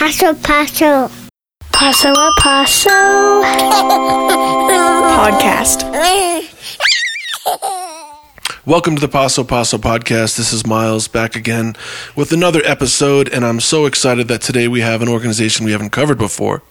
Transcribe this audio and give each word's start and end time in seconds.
Paso 0.00 0.32
Paso. 0.32 1.10
Paso 1.72 2.08
a 2.10 2.32
Paso 2.38 2.88
podcast. 5.12 5.84
Welcome 8.64 8.94
to 8.94 9.00
the 9.02 9.08
Paso 9.08 9.44
Paso 9.44 9.76
podcast. 9.76 10.38
This 10.38 10.54
is 10.54 10.66
Miles 10.66 11.06
back 11.06 11.36
again 11.36 11.76
with 12.16 12.32
another 12.32 12.62
episode, 12.64 13.28
and 13.28 13.44
I'm 13.44 13.60
so 13.60 13.84
excited 13.84 14.26
that 14.28 14.40
today 14.40 14.68
we 14.68 14.80
have 14.80 15.02
an 15.02 15.08
organization 15.10 15.66
we 15.66 15.72
haven't 15.72 15.90
covered 15.90 16.16
before. 16.16 16.62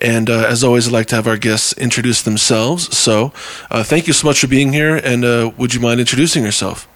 And 0.00 0.28
uh, 0.28 0.44
as 0.48 0.64
always, 0.64 0.88
I'd 0.88 0.92
like 0.92 1.06
to 1.06 1.14
have 1.14 1.28
our 1.28 1.38
guests 1.38 1.72
introduce 1.74 2.22
themselves. 2.22 2.98
So, 2.98 3.32
uh, 3.70 3.84
thank 3.84 4.08
you 4.08 4.12
so 4.12 4.26
much 4.26 4.40
for 4.40 4.48
being 4.48 4.72
here, 4.72 4.96
and 4.96 5.24
uh, 5.24 5.52
would 5.56 5.72
you 5.72 5.78
mind 5.78 6.00
introducing 6.00 6.42
yourself? 6.42 6.88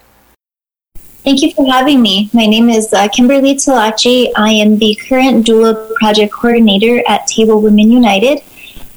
Thank 1.26 1.42
you 1.42 1.50
for 1.54 1.66
having 1.66 2.02
me. 2.02 2.30
My 2.32 2.46
name 2.46 2.70
is 2.70 2.92
uh, 2.92 3.08
Kimberly 3.08 3.56
Talachi. 3.56 4.30
I 4.36 4.50
am 4.50 4.78
the 4.78 4.94
current 5.08 5.44
doula 5.44 5.92
project 5.96 6.32
coordinator 6.32 7.02
at 7.08 7.22
Tewa 7.22 7.60
Women 7.60 7.90
United. 7.90 8.44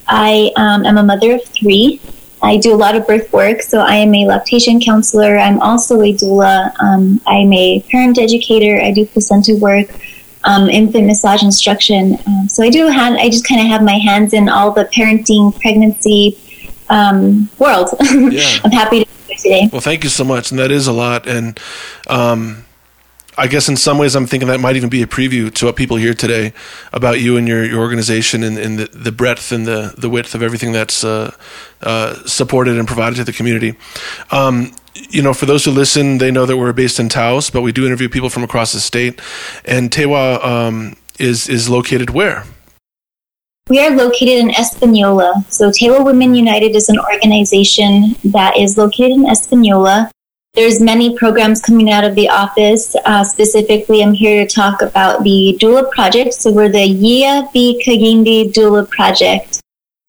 I 0.08 0.52
um, 0.56 0.86
am 0.86 1.00
a 1.00 1.04
mother 1.04 1.34
of 1.34 1.46
three. 1.46 2.00
I 2.44 2.58
do 2.58 2.72
a 2.72 2.78
lot 2.78 2.94
of 2.94 3.08
birth 3.08 3.34
work, 3.34 3.64
so 3.64 3.80
I 3.80 3.96
am 3.96 4.14
a 4.14 4.28
lactation 4.28 4.80
counselor. 4.80 5.40
I'm 5.40 5.60
also 5.60 6.02
a 6.02 6.14
doula. 6.14 6.72
Um, 6.80 7.20
I'm 7.26 7.52
a 7.52 7.82
parent 7.90 8.20
educator. 8.20 8.80
I 8.80 8.92
do 8.92 9.08
placenta 9.08 9.56
work, 9.56 9.88
um, 10.44 10.70
infant 10.70 11.08
massage 11.08 11.42
instruction. 11.42 12.20
Um, 12.28 12.48
so 12.48 12.62
I 12.62 12.70
do 12.70 12.86
hand. 12.90 13.18
I 13.18 13.30
just 13.30 13.48
kind 13.48 13.60
of 13.60 13.66
have 13.66 13.82
my 13.82 13.98
hands 13.98 14.34
in 14.34 14.50
all 14.50 14.70
the 14.70 14.86
parenting, 14.96 15.60
pregnancy 15.60 16.38
um, 16.90 17.50
world. 17.58 17.90
Yeah. 18.00 18.60
I'm 18.64 18.72
happy 18.72 19.06
to 19.06 19.19
today. 19.42 19.70
Well, 19.72 19.82
thank 19.82 20.04
you 20.04 20.10
so 20.10 20.24
much, 20.24 20.52
and 20.52 20.60
that 20.60 20.72
is 20.72 20.88
a 20.88 20.94
lot. 20.94 21.28
And 21.28 21.60
um, 22.08 22.66
I 23.38 23.48
guess 23.48 23.70
in 23.70 23.78
some 23.78 23.98
ways, 23.98 24.16
I'm 24.16 24.28
thinking 24.28 24.50
that 24.50 24.60
might 24.60 24.76
even 24.76 24.90
be 24.90 25.02
a 25.02 25.08
preview 25.08 25.54
to 25.54 25.66
what 25.66 25.76
people 25.76 25.98
hear 25.98 26.14
today 26.14 26.54
about 26.92 27.22
you 27.22 27.38
and 27.38 27.48
your, 27.48 27.64
your 27.64 27.80
organization 27.80 28.44
and, 28.44 28.58
and 28.58 28.80
the, 28.80 28.86
the 28.88 29.12
breadth 29.12 29.52
and 29.52 29.66
the, 29.66 29.94
the 29.98 30.10
width 30.10 30.36
of 30.36 30.44
everything 30.44 30.74
that's 30.74 31.04
uh, 31.04 31.34
uh, 31.82 32.16
supported 32.26 32.78
and 32.78 32.88
provided 32.88 33.16
to 33.16 33.24
the 33.24 33.34
community. 33.34 33.76
Um, 34.32 34.74
you 35.10 35.22
know, 35.22 35.34
for 35.34 35.46
those 35.46 35.64
who 35.64 35.72
listen, 35.72 36.18
they 36.18 36.32
know 36.32 36.46
that 36.46 36.58
we're 36.58 36.74
based 36.74 37.00
in 37.00 37.08
Taos, 37.08 37.50
but 37.50 37.62
we 37.62 37.72
do 37.72 37.86
interview 37.86 38.10
people 38.10 38.30
from 38.30 38.44
across 38.44 38.74
the 38.74 38.82
state. 38.82 39.22
And 39.64 39.90
Tewa 39.90 40.44
um, 40.44 40.96
is 41.18 41.48
is 41.48 41.70
located 41.70 42.10
where? 42.10 42.44
We 43.70 43.80
are 43.86 43.92
located 43.92 44.40
in 44.40 44.50
Espanola. 44.50 45.46
So 45.50 45.70
Tewa 45.70 46.04
Women 46.04 46.34
United 46.34 46.76
is 46.76 46.90
an 46.90 46.98
organization 47.00 48.16
that 48.24 48.58
is 48.58 48.80
located 48.80 49.12
in 49.12 49.30
Espanola. 49.30 50.10
There's 50.56 50.82
many 50.82 51.16
programs 51.16 51.62
coming 51.62 51.92
out 51.92 52.04
of 52.04 52.16
the 52.16 52.30
office. 52.30 52.96
Uh, 53.06 53.24
specifically, 53.24 54.02
I'm 54.02 54.14
here 54.14 54.44
to 54.44 54.52
talk 54.52 54.82
about 54.82 55.24
the 55.24 55.56
doula 55.62 55.92
project. 55.92 56.34
So 56.34 56.52
we're 56.52 56.70
the 56.70 56.80
Yia 56.80 57.48
B 57.54 57.80
Kagindi 57.86 58.52
Doula 58.52 58.90
Project. 58.90 59.62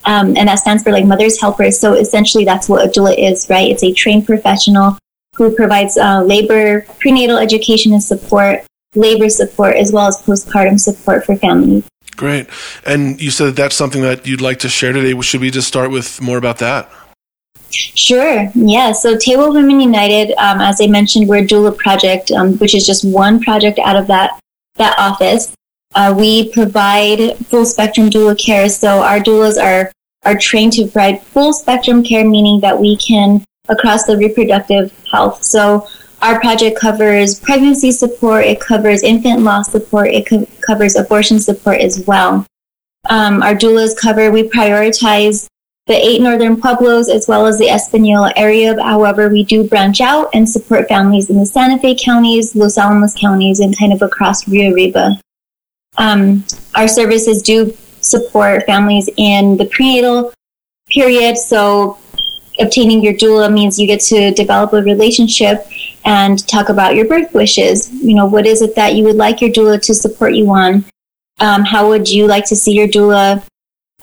Um, 0.07 0.29
and 0.39 0.49
that 0.49 0.61
stands 0.61 0.83
for 0.83 0.91
like 0.91 1.05
mother's 1.05 1.39
helpers. 1.39 1.79
So 1.79 1.93
essentially 1.93 2.47
that's 2.47 2.67
what 2.67 2.87
a 2.87 2.89
doula 2.89 3.15
is, 3.19 3.47
right? 3.51 3.71
It's 3.71 3.85
a 3.85 3.93
trained 3.93 4.25
professional 4.25 4.97
who 5.37 5.55
provides 5.55 5.99
uh, 5.99 6.23
labor, 6.23 6.87
prenatal 6.99 7.37
education 7.37 7.93
and 7.93 8.03
support, 8.03 8.65
labor 8.95 9.29
support, 9.29 9.77
as 9.77 9.93
well 9.93 10.07
as 10.07 10.17
postpartum 10.23 10.81
support 10.81 11.27
for 11.27 11.37
families. 11.37 11.85
Great. 12.17 12.49
And 12.85 13.21
you 13.21 13.31
said 13.31 13.47
that 13.47 13.57
that's 13.57 13.77
something 13.77 14.03
that 14.03 14.27
you'd 14.27 14.41
like 14.41 14.59
to 14.61 14.69
share 14.69 14.93
today. 14.93 15.19
Should 15.21 15.41
we 15.41 15.51
just 15.51 15.69
start 15.69 15.91
with 15.91 16.21
more 16.21 16.39
about 16.39 16.59
that? 16.59 16.91
Sure. 17.71 18.51
Yeah. 18.55 18.93
So 18.93 19.17
Tewa 19.17 19.53
Women 19.53 19.81
United, 19.81 20.33
um, 20.39 20.61
as 20.61 20.81
I 20.81 20.87
mentioned, 20.87 21.29
we're 21.29 21.45
a 21.45 21.47
doula 21.47 21.77
project, 21.77 22.31
um, 22.33 22.59
which 22.59 22.75
is 22.75 22.87
just 22.87 23.05
one 23.05 23.41
project 23.41 23.79
out 23.79 23.97
of 23.97 24.07
that 24.09 24.39
that 24.77 24.99
office. 24.99 25.53
Uh, 25.95 26.15
we 26.17 26.51
provide 26.53 27.37
full 27.47 27.65
spectrum 27.65 28.11
doula 28.11 28.39
care. 28.39 28.69
So 28.69 29.03
our 29.03 29.21
doulas 29.21 29.63
are 29.63 29.93
are 30.25 30.37
trained 30.37 30.73
to 30.75 30.83
provide 30.83 31.23
full 31.23 31.53
spectrum 31.53 32.03
care, 32.03 32.29
meaning 32.29 32.61
that 32.61 32.79
we 32.79 32.97
can 32.97 33.45
across 33.69 34.05
the 34.05 34.17
reproductive 34.17 34.93
health. 35.11 35.43
So 35.43 35.87
our 36.23 36.41
project 36.41 36.79
covers 36.79 37.39
pregnancy 37.39 37.93
support, 37.93 38.45
it 38.45 38.61
covers 38.61 39.03
infant 39.03 39.41
loss 39.41 39.71
support, 39.73 40.09
it 40.09 40.27
co- 40.29 40.47
covers 40.61 40.97
abortion 40.97 41.41
support 41.41 41.81
as 41.81 42.05
well. 42.07 42.47
Um, 43.09 43.43
our 43.43 43.55
doulas 43.55 43.97
cover, 43.97 44.31
we 44.31 44.43
prioritize 44.43 45.47
the 45.87 45.95
eight 45.95 46.21
northern 46.21 46.61
pueblos 46.61 47.09
as 47.09 47.27
well 47.27 47.47
as 47.47 47.59
the 47.59 47.69
Espanola 47.69 48.33
area. 48.37 48.81
However, 48.83 49.29
we 49.29 49.45
do 49.45 49.65
branch 49.65 50.01
out 50.01 50.31
and 50.35 50.49
support 50.49 50.89
families 50.89 51.31
in 51.31 51.39
the 51.39 51.47
Santa 51.47 51.79
Fe 51.79 51.97
counties, 51.97 52.55
Los 52.55 52.77
Alamos 52.77 53.15
counties, 53.15 53.61
and 53.61 53.77
kind 53.77 53.93
of 53.93 54.03
across 54.03 54.47
Rio 54.47 54.73
Arriba. 54.73 55.21
Um, 55.97 56.45
our 56.75 56.87
services 56.87 57.43
do 57.43 57.77
support 58.01 58.65
families 58.67 59.09
in 59.17 59.57
the 59.57 59.67
prenatal 59.67 60.33
period. 60.91 61.37
So 61.37 61.99
obtaining 62.59 63.03
your 63.03 63.15
doula 63.15 63.53
means 63.53 63.79
you 63.79 63.87
get 63.87 64.01
to 64.01 64.33
develop 64.33 64.73
a 64.73 64.83
relationship 64.83 65.67
and 66.05 66.47
talk 66.49 66.69
about 66.69 66.95
your 66.95 67.07
birth 67.07 67.33
wishes. 67.35 67.91
You 67.93 68.15
know, 68.15 68.27
what 68.27 68.47
is 68.47 68.63
it 68.63 68.75
that 68.77 68.95
you 68.95 69.05
would 69.05 69.17
like 69.17 69.41
your 69.41 69.51
doula 69.51 69.81
to 69.83 69.95
support 69.95 70.35
you 70.35 70.51
on? 70.51 70.85
Um, 71.41 71.65
how 71.65 71.89
would 71.89 72.09
you 72.09 72.27
like 72.27 72.47
to 72.47 72.57
see 72.57 72.73
your 72.73 72.89
doula, 72.89 73.43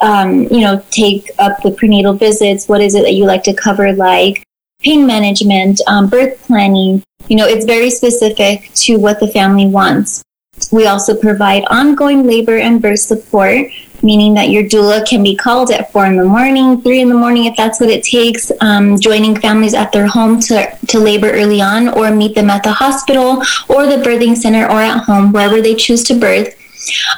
um, 0.02 0.44
you 0.44 0.62
know, 0.62 0.84
take 0.91 1.30
up 1.40 1.62
the 1.62 1.72
prenatal 1.72 2.13
visits? 2.13 2.68
What 2.68 2.81
is 2.81 2.96
it 2.96 3.03
that 3.03 3.13
you 3.13 3.25
like 3.25 3.44
to 3.44 3.53
cover, 3.53 3.94
like 3.94 4.44
pain 4.81 5.06
management, 5.06 5.80
um, 5.88 6.09
birth 6.09 6.41
planning? 6.47 7.03
You 7.28 7.38
know, 7.38 7.47
it's 7.47 7.66
very 7.66 7.90
specific 7.90 8.72
to 8.75 8.97
what 8.97 9.19
the 9.19 9.28
family 9.28 9.68
wants. 9.68 10.24
We 10.72 10.88
also 10.88 11.16
provide 11.16 11.66
ongoing 11.69 12.25
labor 12.25 12.57
and 12.57 12.81
birth 12.81 13.00
support, 13.00 13.68
meaning 14.03 14.34
that 14.35 14.50
your 14.50 14.63
doula 14.63 15.08
can 15.08 15.24
be 15.24 15.35
called 15.35 15.72
at 15.72 15.91
four 15.91 16.06
in 16.06 16.18
the 16.18 16.25
morning, 16.25 16.81
three 16.81 17.02
in 17.02 17.09
the 17.09 17.16
morning, 17.16 17.46
if 17.46 17.56
that's 17.56 17.80
what 17.80 17.90
it 17.90 18.03
takes, 18.03 18.52
um, 18.62 19.00
joining 19.00 19.40
families 19.40 19.74
at 19.74 19.91
their 19.91 20.08
home 20.08 20.40
to, 20.41 20.78
to 20.88 21.00
labor 21.00 21.31
early 21.31 21.62
on, 21.62 21.90
or 21.90 22.12
meet 22.12 22.36
them 22.36 22.50
at 22.50 22.63
the 22.63 22.72
hospital 22.72 23.44
or 23.69 23.86
the 23.86 24.02
birthing 24.03 24.36
center 24.36 24.66
or 24.66 24.81
at 24.81 25.03
home, 25.03 25.31
wherever 25.31 25.62
they 25.62 25.75
choose 25.75 26.03
to 26.03 26.13
birth. 26.13 26.53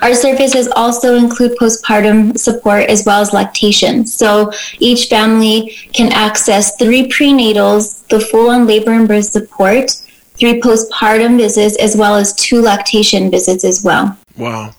Our 0.01 0.15
services 0.15 0.67
also 0.75 1.15
include 1.15 1.57
postpartum 1.59 2.37
support 2.37 2.89
as 2.89 3.05
well 3.05 3.21
as 3.21 3.33
lactation. 3.33 4.05
So 4.05 4.51
each 4.79 5.09
family 5.09 5.77
can 5.93 6.11
access 6.11 6.75
three 6.77 7.07
prenatals, 7.09 8.07
the 8.07 8.19
full 8.19 8.49
on 8.49 8.65
labor 8.65 8.91
and 8.91 9.07
birth 9.07 9.25
support, 9.25 9.91
three 10.39 10.61
postpartum 10.61 11.37
visits, 11.37 11.77
as 11.77 11.95
well 11.95 12.15
as 12.15 12.33
two 12.33 12.61
lactation 12.61 13.29
visits 13.29 13.63
as 13.63 13.83
well. 13.83 14.17
Wow. 14.37 14.73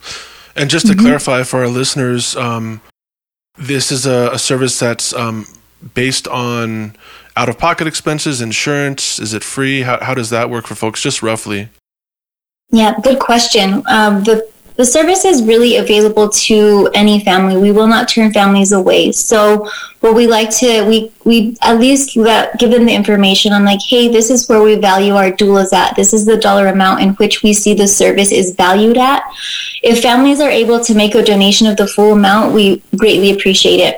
And 0.56 0.68
just 0.68 0.86
to 0.88 0.94
clarify 0.94 1.42
for 1.44 1.60
our 1.60 1.68
listeners, 1.68 2.36
um, 2.36 2.80
this 3.56 3.92
is 3.92 4.06
a, 4.06 4.30
a 4.32 4.38
service 4.38 4.78
that's 4.78 5.12
um, 5.12 5.46
based 5.94 6.26
on 6.28 6.96
out 7.36 7.48
of 7.48 7.58
pocket 7.58 7.86
expenses, 7.86 8.40
insurance. 8.40 9.18
Is 9.18 9.32
it 9.34 9.44
free? 9.44 9.82
How, 9.82 10.02
how 10.02 10.14
does 10.14 10.30
that 10.30 10.50
work 10.50 10.66
for 10.66 10.74
folks, 10.74 11.00
just 11.00 11.22
roughly? 11.22 11.68
Yeah, 12.70 12.94
good 13.02 13.18
question. 13.18 13.82
Um, 13.88 14.24
the 14.24 14.49
the 14.80 14.86
service 14.86 15.26
is 15.26 15.42
really 15.42 15.76
available 15.76 16.30
to 16.30 16.88
any 16.94 17.22
family. 17.22 17.54
We 17.54 17.70
will 17.70 17.86
not 17.86 18.08
turn 18.08 18.32
families 18.32 18.72
away. 18.72 19.12
So, 19.12 19.68
what 20.00 20.14
we 20.14 20.26
like 20.26 20.48
to 20.60 20.86
we 20.88 21.12
we 21.22 21.58
at 21.60 21.78
least 21.78 22.16
let, 22.16 22.58
give 22.58 22.70
them 22.70 22.86
the 22.86 22.94
information 22.94 23.52
on 23.52 23.66
like, 23.66 23.80
hey, 23.86 24.08
this 24.08 24.30
is 24.30 24.48
where 24.48 24.62
we 24.62 24.76
value 24.76 25.16
our 25.16 25.32
doulas 25.32 25.74
at. 25.74 25.96
This 25.96 26.14
is 26.14 26.24
the 26.24 26.38
dollar 26.38 26.68
amount 26.68 27.02
in 27.02 27.10
which 27.16 27.42
we 27.42 27.52
see 27.52 27.74
the 27.74 27.86
service 27.86 28.32
is 28.32 28.54
valued 28.54 28.96
at. 28.96 29.22
If 29.82 30.00
families 30.00 30.40
are 30.40 30.48
able 30.48 30.82
to 30.82 30.94
make 30.94 31.14
a 31.14 31.22
donation 31.22 31.66
of 31.66 31.76
the 31.76 31.86
full 31.86 32.14
amount, 32.14 32.54
we 32.54 32.82
greatly 32.96 33.32
appreciate 33.32 33.80
it. 33.80 33.96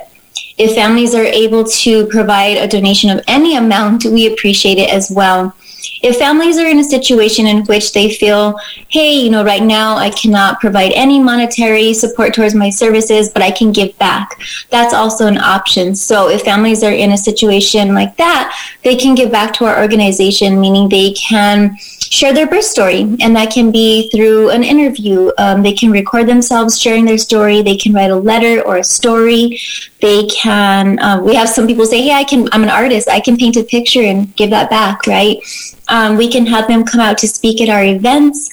If 0.57 0.75
families 0.75 1.15
are 1.15 1.23
able 1.23 1.63
to 1.63 2.07
provide 2.07 2.57
a 2.57 2.67
donation 2.67 3.09
of 3.09 3.23
any 3.25 3.55
amount, 3.55 4.03
we 4.03 4.27
appreciate 4.27 4.79
it 4.79 4.89
as 4.89 5.09
well. 5.09 5.55
If 6.03 6.17
families 6.17 6.57
are 6.57 6.67
in 6.67 6.79
a 6.79 6.83
situation 6.83 7.47
in 7.47 7.63
which 7.65 7.93
they 7.93 8.11
feel, 8.11 8.59
hey, 8.89 9.13
you 9.13 9.29
know, 9.29 9.43
right 9.43 9.63
now 9.63 9.95
I 9.95 10.09
cannot 10.09 10.59
provide 10.59 10.91
any 10.91 11.17
monetary 11.17 11.93
support 11.93 12.33
towards 12.33 12.53
my 12.53 12.69
services, 12.69 13.29
but 13.29 13.41
I 13.41 13.51
can 13.51 13.71
give 13.71 13.97
back, 13.97 14.37
that's 14.69 14.93
also 14.93 15.27
an 15.27 15.37
option. 15.37 15.95
So 15.95 16.29
if 16.29 16.41
families 16.41 16.83
are 16.83 16.91
in 16.91 17.13
a 17.13 17.17
situation 17.17 17.95
like 17.95 18.17
that, 18.17 18.53
they 18.83 18.97
can 18.97 19.15
give 19.15 19.31
back 19.31 19.53
to 19.53 19.65
our 19.65 19.81
organization, 19.81 20.59
meaning 20.59 20.89
they 20.89 21.13
can 21.13 21.77
share 22.13 22.31
their 22.31 22.45
birth 22.45 22.63
story, 22.63 23.01
and 23.21 23.35
that 23.35 23.51
can 23.51 23.71
be 23.71 24.07
through 24.11 24.51
an 24.51 24.63
interview. 24.63 25.31
Um, 25.39 25.63
they 25.63 25.73
can 25.73 25.89
record 25.91 26.27
themselves 26.27 26.79
sharing 26.79 27.05
their 27.05 27.17
story. 27.17 27.63
They 27.63 27.75
can 27.75 27.91
write 27.91 28.11
a 28.11 28.15
letter 28.15 28.61
or 28.61 28.77
a 28.77 28.83
story. 28.83 29.59
They 29.99 30.27
can. 30.27 30.99
Uh, 30.99 31.19
we 31.21 31.33
have 31.33 31.49
some 31.49 31.65
people 31.65 31.87
say, 31.87 32.03
"Hey, 32.03 32.13
I 32.13 32.23
can. 32.23 32.47
I'm 32.51 32.61
an 32.61 32.69
artist. 32.69 33.09
I 33.09 33.19
can 33.19 33.35
paint 33.35 33.57
a 33.57 33.63
picture 33.63 34.03
and 34.03 34.35
give 34.35 34.51
that 34.51 34.69
back." 34.69 35.07
Right? 35.07 35.39
Um, 35.87 36.15
we 36.15 36.29
can 36.31 36.45
have 36.45 36.67
them 36.67 36.85
come 36.85 37.01
out 37.01 37.17
to 37.19 37.27
speak 37.27 37.61
at 37.61 37.69
our 37.69 37.83
events. 37.83 38.49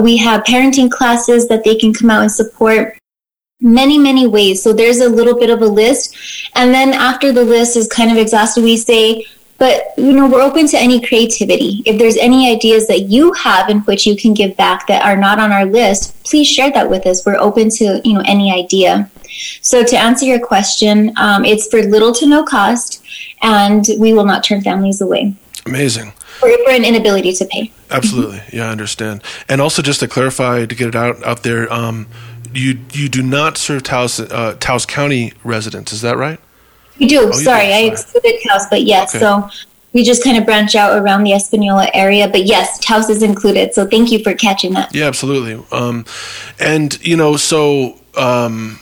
We 0.00 0.16
have 0.18 0.44
parenting 0.44 0.90
classes 0.90 1.48
that 1.48 1.64
they 1.64 1.74
can 1.74 1.92
come 1.92 2.10
out 2.10 2.22
and 2.22 2.30
support 2.30 2.96
many 3.62 3.98
many 3.98 4.26
ways 4.26 4.62
so 4.62 4.72
there's 4.72 5.00
a 5.00 5.08
little 5.08 5.38
bit 5.38 5.50
of 5.50 5.60
a 5.60 5.66
list 5.66 6.16
and 6.54 6.72
then 6.72 6.94
after 6.94 7.30
the 7.30 7.44
list 7.44 7.76
is 7.76 7.86
kind 7.88 8.10
of 8.10 8.16
exhausted 8.16 8.64
we 8.64 8.74
say 8.74 9.22
But 9.60 9.92
you 9.98 10.14
know, 10.14 10.26
we're 10.26 10.40
open 10.40 10.66
to 10.68 10.78
any 10.78 11.02
creativity. 11.06 11.82
If 11.84 11.98
there's 11.98 12.16
any 12.16 12.50
ideas 12.50 12.86
that 12.88 13.02
you 13.02 13.34
have 13.34 13.68
in 13.68 13.80
which 13.80 14.06
you 14.06 14.16
can 14.16 14.32
give 14.32 14.56
back 14.56 14.86
that 14.86 15.04
are 15.04 15.16
not 15.16 15.38
on 15.38 15.52
our 15.52 15.66
list, 15.66 16.20
please 16.24 16.48
share 16.48 16.72
that 16.72 16.88
with 16.88 17.06
us. 17.06 17.26
We're 17.26 17.38
open 17.38 17.68
to 17.78 18.00
you 18.02 18.14
know 18.14 18.22
any 18.26 18.50
idea. 18.50 19.10
So 19.60 19.84
to 19.84 19.96
answer 19.98 20.24
your 20.24 20.40
question, 20.40 21.12
um, 21.16 21.44
it's 21.44 21.68
for 21.68 21.82
little 21.82 22.12
to 22.14 22.26
no 22.26 22.42
cost, 22.42 23.04
and 23.42 23.86
we 23.98 24.14
will 24.14 24.24
not 24.24 24.42
turn 24.42 24.62
families 24.62 25.02
away. 25.02 25.36
Amazing. 25.66 26.12
For, 26.40 26.48
for 26.64 26.70
an 26.70 26.84
inability 26.84 27.34
to 27.34 27.44
pay. 27.44 27.70
Absolutely, 27.90 28.40
yeah, 28.50 28.68
I 28.68 28.70
understand. 28.70 29.22
And 29.46 29.60
also, 29.60 29.82
just 29.82 30.00
to 30.00 30.08
clarify, 30.08 30.64
to 30.64 30.74
get 30.74 30.88
it 30.88 30.96
out 30.96 31.22
out 31.22 31.42
there, 31.42 31.70
um, 31.70 32.06
you 32.54 32.78
you 32.92 33.10
do 33.10 33.22
not 33.22 33.58
serve 33.58 33.82
Taos, 33.82 34.18
uh, 34.20 34.56
Taos 34.58 34.86
County 34.86 35.34
residents, 35.44 35.92
is 35.92 36.00
that 36.00 36.16
right? 36.16 36.40
We 37.00 37.06
do. 37.06 37.28
Oh, 37.28 37.32
Sorry, 37.32 37.66
do. 37.66 37.72
I 37.72 37.78
excluded 37.90 38.40
Taos, 38.46 38.66
but 38.70 38.82
yes. 38.82 39.14
Okay. 39.14 39.24
So 39.24 39.48
we 39.92 40.04
just 40.04 40.22
kind 40.22 40.36
of 40.36 40.44
branch 40.44 40.76
out 40.76 40.96
around 40.96 41.24
the 41.24 41.32
Espanola 41.32 41.88
area. 41.94 42.28
But 42.28 42.46
yes, 42.46 42.78
Taos 42.78 43.08
is 43.08 43.22
included. 43.22 43.74
So 43.74 43.86
thank 43.86 44.12
you 44.12 44.22
for 44.22 44.34
catching 44.34 44.74
that. 44.74 44.94
Yeah, 44.94 45.06
absolutely. 45.06 45.64
Um, 45.72 46.04
and, 46.58 47.04
you 47.04 47.16
know, 47.16 47.36
so. 47.36 47.96
Um, 48.16 48.80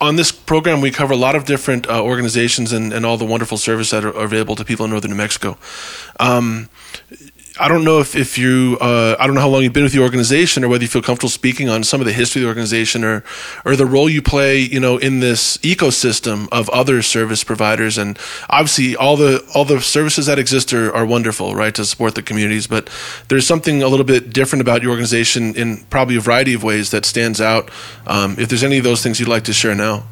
on 0.00 0.16
this 0.16 0.32
program, 0.32 0.80
we 0.80 0.90
cover 0.90 1.12
a 1.12 1.16
lot 1.16 1.36
of 1.36 1.44
different 1.44 1.88
uh, 1.88 2.02
organizations 2.02 2.72
and, 2.72 2.92
and 2.92 3.04
all 3.04 3.16
the 3.16 3.26
wonderful 3.26 3.58
services 3.58 3.90
that 3.90 4.04
are, 4.04 4.08
available 4.08 4.56
to 4.56 4.64
people 4.64 4.84
in 4.84 4.90
northern 4.90 5.10
New 5.10 5.16
Mexico. 5.16 5.58
Um, 6.18 6.70
I 7.58 7.68
don't 7.68 7.84
know 7.84 8.00
if, 8.00 8.14
if 8.14 8.36
you, 8.36 8.76
uh, 8.80 9.16
I 9.18 9.26
don't 9.26 9.34
know 9.34 9.40
how 9.40 9.48
long 9.48 9.62
you've 9.62 9.72
been 9.72 9.84
with 9.84 9.92
the 9.92 10.02
organization 10.02 10.62
or 10.62 10.68
whether 10.68 10.84
you 10.84 10.88
feel 10.88 11.00
comfortable 11.00 11.30
speaking 11.30 11.70
on 11.70 11.84
some 11.84 12.00
of 12.00 12.06
the 12.06 12.12
history 12.12 12.42
of 12.42 12.44
the 12.44 12.48
organization 12.48 13.02
or, 13.02 13.24
or 13.64 13.76
the 13.76 13.86
role 13.86 14.10
you 14.10 14.20
play, 14.20 14.58
you 14.58 14.78
know, 14.78 14.98
in 14.98 15.20
this 15.20 15.56
ecosystem 15.58 16.48
of 16.52 16.68
other 16.68 17.00
service 17.00 17.44
providers. 17.44 17.96
And 17.96 18.18
obviously 18.50 18.94
all 18.94 19.16
the, 19.16 19.42
all 19.54 19.64
the 19.64 19.80
services 19.80 20.26
that 20.26 20.38
exist 20.38 20.74
are, 20.74 20.94
are 20.94 21.06
wonderful, 21.06 21.54
right, 21.54 21.74
to 21.76 21.86
support 21.86 22.14
the 22.14 22.22
communities. 22.22 22.66
But 22.66 22.90
there's 23.28 23.46
something 23.46 23.82
a 23.82 23.88
little 23.88 24.06
bit 24.06 24.32
different 24.32 24.60
about 24.60 24.82
your 24.82 24.90
organization 24.90 25.54
in 25.54 25.78
probably 25.84 26.16
a 26.16 26.20
variety 26.20 26.52
of 26.52 26.62
ways 26.62 26.90
that 26.90 27.06
stands 27.06 27.40
out. 27.40 27.70
Um, 28.06 28.36
if 28.38 28.50
there's 28.50 28.64
any 28.64 28.76
of 28.76 28.84
those 28.84 29.02
things 29.02 29.18
you'd 29.18 29.28
like 29.28 29.44
to 29.44 29.54
share 29.54 29.74
now. 29.74 30.04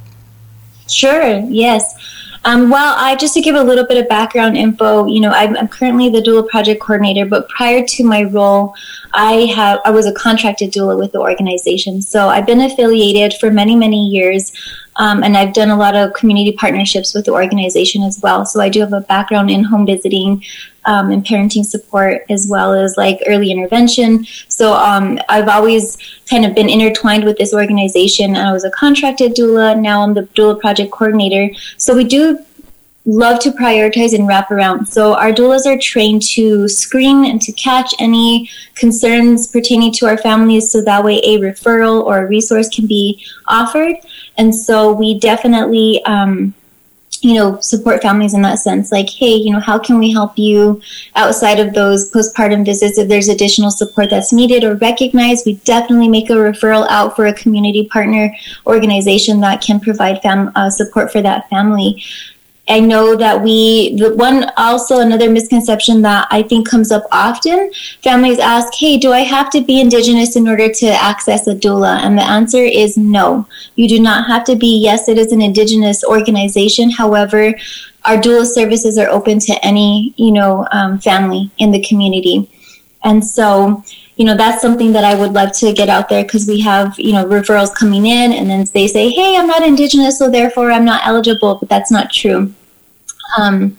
Sure, 0.88 1.40
yes. 1.50 2.13
Um, 2.44 2.68
well, 2.68 2.94
I 2.98 3.16
just 3.16 3.32
to 3.34 3.40
give 3.40 3.54
a 3.54 3.62
little 3.62 3.86
bit 3.86 3.96
of 3.96 4.08
background 4.08 4.56
info, 4.56 5.06
you 5.06 5.20
know, 5.20 5.30
I'm, 5.30 5.56
I'm, 5.56 5.66
currently 5.66 6.10
the 6.10 6.20
doula 6.20 6.46
project 6.46 6.80
coordinator, 6.80 7.24
but 7.24 7.48
prior 7.48 7.84
to 7.86 8.04
my 8.04 8.24
role, 8.24 8.74
I 9.14 9.46
have 9.56 9.80
I 9.84 9.90
was 9.90 10.06
a 10.06 10.12
contracted 10.12 10.70
doula 10.70 10.98
with 10.98 11.12
the 11.12 11.20
organization. 11.20 12.02
So 12.02 12.28
I've 12.28 12.46
been 12.46 12.60
affiliated 12.60 13.34
for 13.40 13.50
many 13.50 13.76
many 13.76 14.06
years, 14.08 14.52
um, 14.96 15.22
and 15.22 15.36
I've 15.36 15.54
done 15.54 15.70
a 15.70 15.76
lot 15.76 15.94
of 15.94 16.12
community 16.14 16.52
partnerships 16.52 17.14
with 17.14 17.24
the 17.24 17.32
organization 17.32 18.02
as 18.02 18.20
well. 18.22 18.46
So 18.46 18.60
I 18.60 18.68
do 18.68 18.80
have 18.80 18.92
a 18.92 19.00
background 19.00 19.50
in 19.50 19.64
home 19.64 19.86
visiting, 19.86 20.42
um, 20.86 21.10
and 21.10 21.24
parenting 21.24 21.64
support 21.64 22.22
as 22.30 22.46
well 22.48 22.72
as 22.74 22.96
like 22.96 23.22
early 23.26 23.50
intervention. 23.50 24.24
So 24.48 24.74
um, 24.74 25.18
I've 25.28 25.48
always 25.48 25.96
kind 26.28 26.44
of 26.44 26.54
been 26.54 26.68
intertwined 26.68 27.24
with 27.24 27.38
this 27.38 27.54
organization. 27.54 28.36
I 28.36 28.52
was 28.52 28.64
a 28.64 28.70
contracted 28.70 29.34
doula. 29.34 29.80
Now 29.80 30.02
I'm 30.02 30.14
the 30.14 30.22
doula 30.22 30.60
project 30.60 30.92
coordinator. 30.92 31.54
So 31.76 31.94
we 31.94 32.04
do 32.04 32.38
love 33.06 33.38
to 33.40 33.50
prioritize 33.50 34.14
and 34.14 34.26
wrap 34.26 34.50
around. 34.50 34.86
So 34.86 35.14
our 35.14 35.32
doulas 35.32 35.66
are 35.66 35.78
trained 35.78 36.22
to 36.34 36.68
screen 36.68 37.24
and 37.26 37.40
to 37.42 37.52
catch 37.52 37.94
any 37.98 38.48
concerns 38.74 39.46
pertaining 39.46 39.92
to 39.94 40.06
our 40.06 40.16
families 40.16 40.70
so 40.70 40.80
that 40.82 41.04
way 41.04 41.18
a 41.18 41.38
referral 41.38 42.02
or 42.02 42.18
a 42.18 42.26
resource 42.26 42.68
can 42.68 42.86
be 42.86 43.24
offered. 43.46 43.96
And 44.38 44.54
so 44.54 44.92
we 44.92 45.18
definitely 45.18 46.02
um, 46.04 46.54
you 47.24 47.34
know, 47.34 47.58
support 47.60 48.02
families 48.02 48.34
in 48.34 48.42
that 48.42 48.58
sense. 48.58 48.92
Like, 48.92 49.08
hey, 49.08 49.34
you 49.34 49.50
know, 49.50 49.60
how 49.60 49.78
can 49.78 49.98
we 49.98 50.12
help 50.12 50.38
you 50.38 50.82
outside 51.16 51.58
of 51.58 51.72
those 51.72 52.10
postpartum 52.10 52.66
visits? 52.66 52.98
If 52.98 53.08
there's 53.08 53.28
additional 53.28 53.70
support 53.70 54.10
that's 54.10 54.32
needed 54.32 54.62
or 54.62 54.74
recognized, 54.76 55.46
we 55.46 55.54
definitely 55.64 56.08
make 56.08 56.28
a 56.28 56.34
referral 56.34 56.86
out 56.90 57.16
for 57.16 57.26
a 57.26 57.32
community 57.32 57.86
partner 57.86 58.34
organization 58.66 59.40
that 59.40 59.62
can 59.62 59.80
provide 59.80 60.20
fam- 60.20 60.52
uh, 60.54 60.68
support 60.68 61.10
for 61.12 61.22
that 61.22 61.48
family. 61.48 62.02
I 62.66 62.80
know 62.80 63.14
that 63.16 63.42
we, 63.42 63.94
the 63.96 64.14
one 64.14 64.50
also 64.56 65.00
another 65.00 65.30
misconception 65.30 66.00
that 66.02 66.26
I 66.30 66.42
think 66.42 66.68
comes 66.68 66.90
up 66.90 67.04
often, 67.12 67.70
families 68.02 68.38
ask, 68.38 68.72
hey, 68.74 68.96
do 68.96 69.12
I 69.12 69.20
have 69.20 69.50
to 69.50 69.60
be 69.60 69.80
Indigenous 69.80 70.34
in 70.34 70.48
order 70.48 70.72
to 70.72 70.86
access 70.86 71.46
a 71.46 71.54
doula? 71.54 71.98
And 71.98 72.16
the 72.16 72.22
answer 72.22 72.62
is 72.62 72.96
no. 72.96 73.46
You 73.76 73.86
do 73.86 74.00
not 74.00 74.26
have 74.28 74.44
to 74.44 74.56
be. 74.56 74.80
Yes, 74.80 75.08
it 75.08 75.18
is 75.18 75.30
an 75.30 75.42
Indigenous 75.42 76.02
organization. 76.04 76.90
However, 76.90 77.54
our 78.04 78.16
doula 78.16 78.46
services 78.46 78.96
are 78.96 79.10
open 79.10 79.40
to 79.40 79.52
any, 79.62 80.14
you 80.16 80.32
know, 80.32 80.66
um, 80.72 80.98
family 80.98 81.50
in 81.58 81.70
the 81.70 81.82
community. 81.82 82.50
And 83.02 83.22
so, 83.22 83.82
you 84.16 84.24
know, 84.24 84.36
that's 84.36 84.62
something 84.62 84.92
that 84.92 85.04
I 85.04 85.14
would 85.14 85.32
love 85.32 85.52
to 85.58 85.72
get 85.72 85.88
out 85.88 86.08
there 86.08 86.22
because 86.22 86.46
we 86.46 86.60
have, 86.60 86.98
you 86.98 87.12
know, 87.12 87.24
referrals 87.24 87.74
coming 87.74 88.06
in 88.06 88.32
and 88.32 88.48
then 88.48 88.64
they 88.72 88.86
say, 88.86 89.10
hey, 89.10 89.36
I'm 89.36 89.48
not 89.48 89.62
Indigenous, 89.62 90.18
so 90.18 90.30
therefore 90.30 90.70
I'm 90.70 90.84
not 90.84 91.04
eligible, 91.04 91.56
but 91.56 91.68
that's 91.68 91.90
not 91.90 92.12
true. 92.12 92.52
Um, 93.38 93.76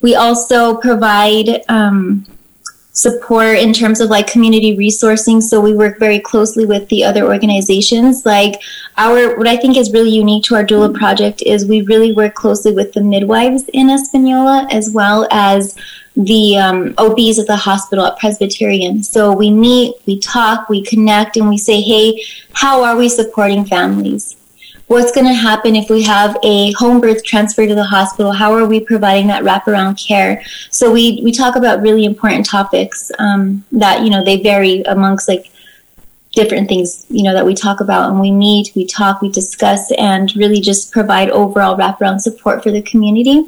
we 0.00 0.14
also 0.14 0.76
provide 0.78 1.62
um, 1.68 2.24
support 2.92 3.58
in 3.58 3.74
terms 3.74 4.00
of 4.00 4.08
like 4.08 4.26
community 4.26 4.74
resourcing. 4.74 5.42
So 5.42 5.60
we 5.60 5.74
work 5.74 5.98
very 5.98 6.20
closely 6.20 6.64
with 6.64 6.88
the 6.88 7.04
other 7.04 7.26
organizations. 7.26 8.24
Like 8.24 8.62
our, 8.96 9.36
what 9.36 9.46
I 9.46 9.58
think 9.58 9.76
is 9.76 9.92
really 9.92 10.10
unique 10.10 10.44
to 10.44 10.54
our 10.54 10.64
doula 10.64 10.94
project 10.94 11.42
is 11.42 11.66
we 11.66 11.82
really 11.82 12.12
work 12.12 12.34
closely 12.34 12.72
with 12.72 12.94
the 12.94 13.02
midwives 13.02 13.68
in 13.74 13.90
Espanola 13.90 14.66
as 14.70 14.90
well 14.90 15.28
as 15.30 15.76
the 16.16 16.56
um, 16.56 16.94
OBs 16.96 17.38
at 17.38 17.46
the 17.46 17.56
hospital 17.56 18.06
at 18.06 18.18
Presbyterian. 18.18 19.02
So 19.02 19.32
we 19.32 19.50
meet, 19.50 19.94
we 20.06 20.18
talk, 20.18 20.68
we 20.68 20.82
connect, 20.82 21.36
and 21.36 21.48
we 21.48 21.58
say, 21.58 21.80
hey, 21.80 22.22
how 22.52 22.82
are 22.82 22.96
we 22.96 23.08
supporting 23.08 23.66
families? 23.66 24.36
What's 24.86 25.10
going 25.10 25.26
to 25.26 25.34
happen 25.34 25.74
if 25.74 25.90
we 25.90 26.02
have 26.04 26.36
a 26.44 26.72
home 26.72 27.00
birth 27.00 27.24
transfer 27.24 27.66
to 27.66 27.74
the 27.74 27.84
hospital? 27.84 28.32
How 28.32 28.54
are 28.54 28.66
we 28.66 28.80
providing 28.80 29.26
that 29.26 29.42
wraparound 29.42 30.04
care? 30.04 30.42
So 30.70 30.92
we, 30.92 31.20
we 31.24 31.32
talk 31.32 31.56
about 31.56 31.82
really 31.82 32.04
important 32.04 32.46
topics 32.46 33.10
um, 33.18 33.64
that, 33.72 34.02
you 34.02 34.10
know, 34.10 34.24
they 34.24 34.40
vary 34.40 34.82
amongst 34.82 35.28
like 35.28 35.50
different 36.36 36.68
things, 36.68 37.04
you 37.08 37.24
know, 37.24 37.34
that 37.34 37.44
we 37.44 37.54
talk 37.54 37.80
about 37.80 38.10
and 38.10 38.20
we 38.20 38.30
meet, 38.30 38.70
we 38.76 38.86
talk, 38.86 39.20
we 39.20 39.28
discuss, 39.28 39.90
and 39.98 40.34
really 40.36 40.60
just 40.60 40.92
provide 40.92 41.30
overall 41.30 41.76
wraparound 41.76 42.20
support 42.20 42.62
for 42.62 42.70
the 42.70 42.82
community. 42.82 43.44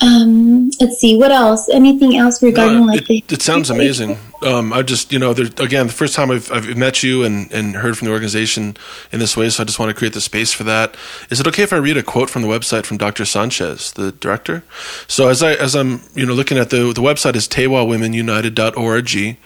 Um, 0.00 0.70
let's 0.80 0.98
see 0.98 1.16
what 1.16 1.30
else. 1.30 1.68
Anything 1.68 2.16
else 2.16 2.42
regarding 2.42 2.80
no, 2.80 2.86
like 2.86 3.02
it, 3.02 3.06
the? 3.06 3.24
It 3.34 3.42
sounds 3.42 3.70
amazing. 3.70 4.18
Um, 4.42 4.72
I 4.72 4.82
just 4.82 5.12
you 5.12 5.18
know 5.18 5.32
there, 5.32 5.46
again 5.64 5.86
the 5.86 5.92
first 5.92 6.14
time 6.14 6.30
I've, 6.30 6.50
I've 6.52 6.76
met 6.76 7.02
you 7.02 7.22
and, 7.22 7.50
and 7.50 7.76
heard 7.76 7.96
from 7.96 8.06
the 8.06 8.12
organization 8.12 8.76
in 9.10 9.18
this 9.20 9.36
way, 9.36 9.48
so 9.48 9.62
I 9.62 9.66
just 9.66 9.78
want 9.78 9.88
to 9.88 9.94
create 9.94 10.12
the 10.12 10.20
space 10.20 10.52
for 10.52 10.64
that. 10.64 10.96
Is 11.30 11.40
it 11.40 11.46
okay 11.46 11.62
if 11.62 11.72
I 11.72 11.76
read 11.76 11.96
a 11.96 12.02
quote 12.02 12.28
from 12.28 12.42
the 12.42 12.48
website 12.48 12.84
from 12.84 12.98
Dr. 12.98 13.24
Sanchez, 13.24 13.92
the 13.92 14.12
director? 14.12 14.64
So 15.06 15.28
as 15.28 15.42
I 15.42 15.54
as 15.54 15.74
I'm 15.74 16.02
you 16.14 16.26
know 16.26 16.34
looking 16.34 16.58
at 16.58 16.70
the 16.70 16.92
the 16.92 17.00
website 17.00 17.36
is 17.36 17.48
tewawomenunited.org, 17.48 19.38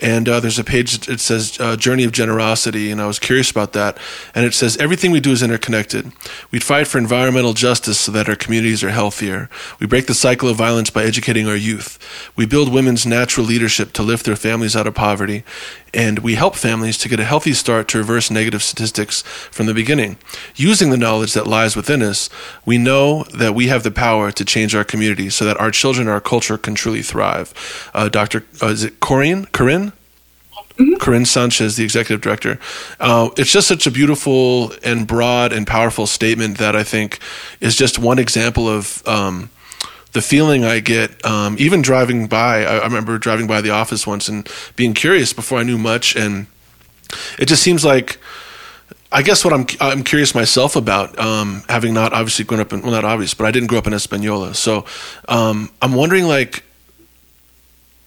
and 0.00 0.28
uh, 0.28 0.40
there's 0.40 0.58
a 0.58 0.64
page 0.64 1.08
it 1.08 1.20
says 1.20 1.58
uh, 1.60 1.76
Journey 1.76 2.04
of 2.04 2.12
Generosity, 2.12 2.90
and 2.90 3.02
I 3.02 3.06
was 3.06 3.18
curious 3.18 3.50
about 3.50 3.72
that, 3.74 3.98
and 4.34 4.46
it 4.46 4.54
says 4.54 4.76
everything 4.78 5.10
we 5.10 5.20
do 5.20 5.32
is 5.32 5.42
interconnected. 5.42 6.12
We 6.50 6.60
fight 6.60 6.86
for 6.86 6.98
environmental 6.98 7.52
justice 7.52 7.98
so 7.98 8.12
that 8.12 8.28
our 8.28 8.36
communities 8.36 8.82
are 8.82 8.90
healthier. 8.90 9.50
We 9.80 9.87
break 9.88 10.06
the 10.06 10.14
cycle 10.14 10.48
of 10.48 10.56
violence 10.56 10.90
by 10.90 11.04
educating 11.04 11.48
our 11.48 11.56
youth. 11.56 11.98
We 12.36 12.46
build 12.46 12.72
women's 12.72 13.06
natural 13.06 13.46
leadership 13.46 13.92
to 13.94 14.02
lift 14.02 14.24
their 14.26 14.36
families 14.36 14.76
out 14.76 14.86
of 14.86 14.94
poverty, 14.94 15.44
and 15.92 16.20
we 16.20 16.34
help 16.34 16.54
families 16.54 16.98
to 16.98 17.08
get 17.08 17.18
a 17.18 17.24
healthy 17.24 17.52
start 17.52 17.88
to 17.88 17.98
reverse 17.98 18.30
negative 18.30 18.62
statistics 18.62 19.22
from 19.22 19.66
the 19.66 19.74
beginning. 19.74 20.16
Using 20.54 20.90
the 20.90 20.96
knowledge 20.96 21.32
that 21.32 21.46
lies 21.46 21.74
within 21.74 22.02
us, 22.02 22.30
we 22.64 22.78
know 22.78 23.24
that 23.34 23.54
we 23.54 23.68
have 23.68 23.82
the 23.82 23.90
power 23.90 24.30
to 24.30 24.44
change 24.44 24.74
our 24.74 24.84
community 24.84 25.30
so 25.30 25.44
that 25.44 25.58
our 25.58 25.70
children 25.70 26.06
and 26.06 26.12
our 26.12 26.20
culture 26.20 26.58
can 26.58 26.74
truly 26.74 27.02
thrive. 27.02 27.52
Uh, 27.94 28.08
Dr. 28.08 28.44
Uh, 28.62 28.66
is 28.66 28.84
it 28.84 29.00
Corinne? 29.00 29.46
Corinne? 29.46 29.92
Mm-hmm. 30.78 30.98
Corinne 30.98 31.24
Sanchez, 31.24 31.74
the 31.74 31.82
executive 31.82 32.20
director. 32.20 32.60
Uh, 33.00 33.30
it's 33.36 33.52
just 33.52 33.66
such 33.66 33.88
a 33.88 33.90
beautiful 33.90 34.72
and 34.84 35.08
broad 35.08 35.52
and 35.52 35.66
powerful 35.66 36.06
statement 36.06 36.58
that 36.58 36.76
I 36.76 36.84
think 36.84 37.18
is 37.60 37.74
just 37.74 37.98
one 37.98 38.20
example 38.20 38.68
of 38.68 39.02
um, 39.06 39.50
the 40.12 40.22
feeling 40.22 40.64
I 40.64 40.80
get, 40.80 41.24
um, 41.24 41.56
even 41.58 41.82
driving 41.82 42.26
by, 42.26 42.64
I, 42.64 42.78
I, 42.78 42.84
remember 42.84 43.18
driving 43.18 43.46
by 43.46 43.60
the 43.60 43.70
office 43.70 44.06
once 44.06 44.28
and 44.28 44.48
being 44.74 44.94
curious 44.94 45.32
before 45.32 45.58
I 45.58 45.62
knew 45.62 45.78
much, 45.78 46.16
and 46.16 46.46
it 47.38 47.46
just 47.46 47.62
seems 47.62 47.84
like. 47.84 48.18
I 49.10 49.22
guess 49.22 49.42
what 49.42 49.54
I'm 49.54 49.66
I'm 49.80 50.04
curious 50.04 50.34
myself 50.34 50.76
about, 50.76 51.18
um, 51.18 51.62
having 51.66 51.94
not 51.94 52.12
obviously 52.12 52.44
grown 52.44 52.60
up 52.60 52.74
in 52.74 52.82
well 52.82 52.90
not 52.90 53.06
obvious, 53.06 53.32
but 53.32 53.46
I 53.46 53.50
didn't 53.50 53.68
grow 53.68 53.78
up 53.78 53.86
in 53.86 53.94
Espanola, 53.94 54.52
so 54.52 54.84
um, 55.28 55.70
I'm 55.80 55.94
wondering 55.94 56.26
like 56.26 56.62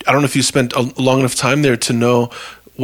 I 0.08 0.12
don't 0.12 0.22
know 0.22 0.26
if 0.26 0.36
you 0.36 0.44
spent 0.44 0.74
a 0.74 0.82
long 1.02 1.20
enough 1.20 1.36
time 1.36 1.62
there 1.62 1.78
to 1.78 1.94
know 1.94 2.30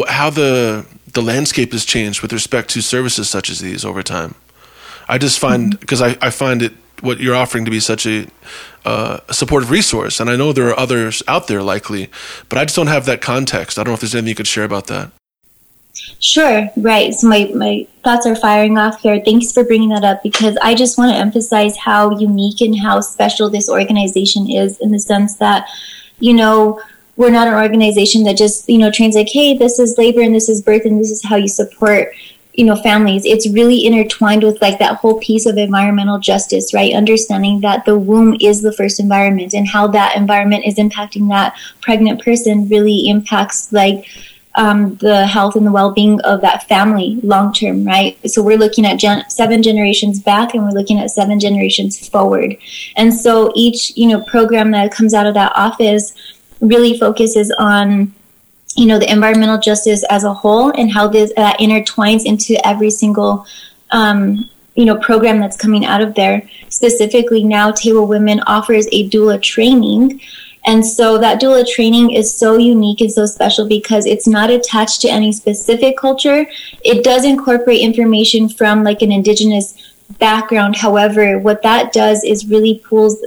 how 0.08 0.30
the 0.30 0.86
the 1.14 1.22
landscape 1.22 1.72
has 1.72 1.86
changed 1.86 2.22
with 2.22 2.34
respect 2.34 2.70
to 2.72 2.82
services 2.82 3.30
such 3.30 3.50
as 3.50 3.60
these 3.60 3.86
over 3.86 4.04
time. 4.04 4.36
I 5.08 5.18
just 5.18 5.40
find 5.40 5.80
because 5.80 6.02
I, 6.02 6.18
I 6.22 6.30
find 6.30 6.62
it 6.62 6.74
what 7.01 7.20
you're 7.20 7.36
offering 7.36 7.66
to 7.66 7.72
be 7.72 7.80
such 7.80 8.06
a, 8.06 8.27
uh, 8.86 9.20
supportive 9.32 9.70
resource, 9.70 10.20
and 10.20 10.30
I 10.30 10.36
know 10.36 10.54
there 10.54 10.70
are 10.70 10.80
others 10.80 11.22
out 11.27 11.48
there 11.48 11.62
likely, 11.62 12.10
but 12.50 12.58
I 12.58 12.66
just 12.66 12.75
don't 12.75 12.88
have 12.88 13.06
that 13.06 13.22
context. 13.22 13.77
I 13.77 13.84
don't 13.84 13.92
know 13.92 13.96
if 13.96 14.01
there's 14.01 14.16
anything 14.16 14.30
you 14.30 14.36
could 14.36 14.48
share 14.48 14.63
about 14.63 14.88
that. 14.88 15.12
Sure, 16.20 16.70
right. 16.77 17.13
So 17.13 17.27
my, 17.27 17.51
my 17.56 17.88
thoughts 18.04 18.25
are 18.25 18.36
firing 18.36 18.77
off 18.77 19.01
here. 19.01 19.22
Thanks 19.24 19.51
for 19.51 19.63
bringing 19.63 19.89
that 19.89 20.04
up 20.04 20.24
because 20.24 20.58
I 20.62 20.74
just 20.74 20.98
want 20.98 21.12
to 21.12 21.18
emphasize 21.18 21.77
how 21.77 22.18
unique 22.18 22.62
and 22.62 22.80
how 22.80 23.01
special 23.01 23.50
this 23.50 23.70
organization 23.70 24.50
is 24.50 24.80
in 24.80 24.92
the 24.92 25.00
sense 25.00 25.36
that, 25.38 25.68
you 26.20 26.34
know, 26.34 26.82
we're 27.18 27.32
not 27.32 27.48
an 27.48 27.56
organization 27.56 28.24
that 28.24 28.38
just, 28.38 28.70
you 28.70 28.77
know, 28.77 28.92
trains 28.92 29.16
like, 29.16 29.30
hey, 29.30 29.58
this 29.58 29.80
is 29.80 29.98
labor 29.98 30.22
and 30.22 30.34
this 30.34 30.50
is 30.50 30.62
birth 30.62 30.86
and 30.86 31.00
this 31.00 31.12
is 31.12 31.24
how 31.24 31.36
you 31.36 31.48
support 31.48 32.13
you 32.58 32.66
know 32.66 32.76
families 32.76 33.24
it's 33.24 33.48
really 33.50 33.86
intertwined 33.86 34.44
with 34.44 34.60
like 34.62 34.80
that 34.80 34.98
whole 34.98 35.20
piece 35.20 35.46
of 35.46 35.58
environmental 35.58 36.20
justice 36.20 36.74
right? 36.74 36.94
Understanding 36.94 37.62
that 37.62 37.86
the 37.86 37.98
womb 37.98 38.36
is 38.42 38.62
the 38.62 38.74
first 38.74 39.00
environment 39.00 39.54
and 39.54 39.68
how 39.68 39.88
that 39.88 40.18
environment 40.18 40.66
is 40.66 40.76
impacting 40.76 41.30
that 41.30 41.56
pregnant 41.82 42.22
person 42.22 42.68
really 42.68 43.08
impacts 43.08 43.72
like 43.72 44.06
um, 44.56 44.96
the 44.96 45.28
health 45.28 45.56
and 45.56 45.68
the 45.68 45.72
well-being 45.72 46.20
of 46.22 46.42
that 46.42 46.68
family 46.68 47.20
long 47.22 47.54
term 47.54 47.86
right? 47.86 48.18
So 48.30 48.42
we're 48.42 48.58
looking 48.58 48.88
at 48.88 48.98
gen- 48.98 49.30
seven 49.30 49.62
generations 49.62 50.20
back 50.20 50.56
and 50.56 50.64
we're 50.64 50.72
looking 50.72 51.00
at 51.00 51.12
seven 51.12 51.40
generations 51.40 52.10
forward. 52.10 52.58
And 52.96 53.14
so 53.14 53.52
each 53.56 53.96
you 53.96 54.08
know 54.08 54.22
program 54.22 54.72
that 54.72 54.92
comes 54.92 55.14
out 55.14 55.28
of 55.28 55.36
that 55.36 55.54
office 55.56 56.14
really 56.60 56.98
focuses 56.98 57.54
on 57.60 58.14
you 58.77 58.86
know 58.86 59.00
the 59.00 59.12
environmental 59.12 59.57
justice 59.57 60.03
as 60.10 60.24
a 60.24 60.34
whole 60.34 60.69
and 60.72 60.91
how 60.91 61.07
this 61.07 61.34
that 61.36 61.60
intertwines 61.60 62.25
into 62.25 62.55
every 62.65 62.91
single 62.91 63.46
um, 63.91 64.48
you 64.75 64.86
know 64.86 64.96
program 64.98 65.39
that's 65.39 65.57
coming 65.57 65.84
out 65.84 66.01
of 66.01 66.13
there. 66.13 66.48
Specifically 66.69 67.43
now 67.43 67.72
Tewa 67.72 68.07
women 68.07 68.39
offers 68.41 68.88
a 68.91 69.10
doula 69.10 69.41
training. 69.41 70.22
And 70.65 70.86
so 70.86 71.17
that 71.19 71.41
doula 71.41 71.65
training 71.65 72.12
is 72.12 72.31
so 72.34 72.57
unique 72.57 73.00
and 73.00 73.12
so 73.12 73.25
special 73.25 73.67
because 73.67 74.05
it's 74.05 74.27
not 74.27 74.50
attached 74.50 75.01
to 75.01 75.10
any 75.10 75.31
specific 75.31 75.98
culture. 75.98 76.46
It 76.84 77.05
does 77.05 77.24
incorporate 77.24 77.79
information 77.79 78.50
from 78.50 78.84
like 78.84 79.01
an 79.01 79.12
indigenous 79.12 79.96
background. 80.19 80.75
However 80.75 81.39
what 81.39 81.63
that 81.63 81.93
does 81.93 82.24
is 82.24 82.46
really 82.46 82.79
pulls 82.86 83.17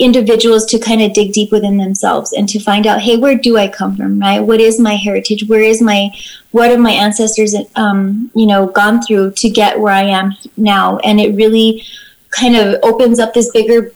individuals 0.00 0.64
to 0.64 0.78
kind 0.78 1.02
of 1.02 1.12
dig 1.12 1.32
deep 1.32 1.52
within 1.52 1.76
themselves 1.76 2.32
and 2.32 2.48
to 2.48 2.58
find 2.58 2.86
out, 2.86 3.02
hey, 3.02 3.18
where 3.18 3.36
do 3.36 3.58
I 3.58 3.68
come 3.68 3.96
from, 3.96 4.18
right? 4.18 4.40
What 4.40 4.60
is 4.60 4.80
my 4.80 4.96
heritage? 4.96 5.46
Where 5.46 5.60
is 5.60 5.82
my, 5.82 6.10
what 6.52 6.70
have 6.70 6.80
my 6.80 6.90
ancestors, 6.90 7.54
um, 7.76 8.30
you 8.34 8.46
know, 8.46 8.66
gone 8.66 9.02
through 9.02 9.32
to 9.32 9.50
get 9.50 9.78
where 9.78 9.92
I 9.92 10.02
am 10.02 10.32
now? 10.56 10.98
And 10.98 11.20
it 11.20 11.36
really 11.36 11.84
kind 12.30 12.56
of 12.56 12.80
opens 12.82 13.20
up 13.20 13.34
this 13.34 13.50
bigger 13.50 13.92